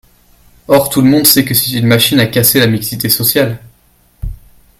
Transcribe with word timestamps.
Or 0.67 0.89
tout 0.89 1.01
le 1.03 1.09
monde 1.11 1.27
sait 1.27 1.45
que 1.45 1.53
c’est 1.53 1.73
une 1.77 1.85
machine 1.85 2.19
à 2.19 2.25
casser 2.25 2.59
la 2.59 2.65
mixité 2.65 3.07
sociale. 3.07 3.59